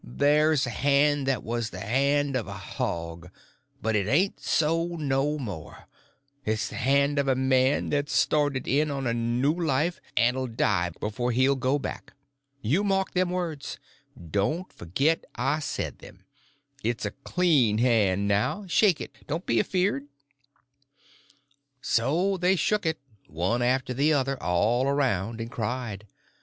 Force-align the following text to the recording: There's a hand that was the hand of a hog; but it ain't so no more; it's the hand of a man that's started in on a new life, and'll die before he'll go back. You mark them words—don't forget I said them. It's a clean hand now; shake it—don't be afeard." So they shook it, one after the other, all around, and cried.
There's 0.03 0.65
a 0.65 0.71
hand 0.71 1.27
that 1.27 1.43
was 1.43 1.69
the 1.69 1.79
hand 1.81 2.35
of 2.35 2.47
a 2.47 2.55
hog; 2.57 3.29
but 3.83 3.95
it 3.95 4.07
ain't 4.07 4.39
so 4.39 4.95
no 4.99 5.37
more; 5.37 5.87
it's 6.43 6.69
the 6.69 6.75
hand 6.77 7.19
of 7.19 7.27
a 7.27 7.35
man 7.35 7.91
that's 7.91 8.11
started 8.11 8.67
in 8.67 8.89
on 8.89 9.05
a 9.05 9.13
new 9.13 9.53
life, 9.53 9.99
and'll 10.17 10.47
die 10.47 10.89
before 10.99 11.31
he'll 11.31 11.55
go 11.55 11.77
back. 11.77 12.13
You 12.63 12.83
mark 12.83 13.11
them 13.11 13.29
words—don't 13.29 14.73
forget 14.73 15.23
I 15.35 15.59
said 15.59 15.99
them. 15.99 16.23
It's 16.83 17.05
a 17.05 17.11
clean 17.11 17.77
hand 17.77 18.27
now; 18.27 18.65
shake 18.65 19.01
it—don't 19.01 19.45
be 19.45 19.59
afeard." 19.59 20.07
So 21.79 22.37
they 22.37 22.55
shook 22.55 22.87
it, 22.87 22.97
one 23.27 23.61
after 23.61 23.93
the 23.93 24.13
other, 24.13 24.35
all 24.41 24.87
around, 24.87 25.39
and 25.39 25.51
cried. 25.51 26.07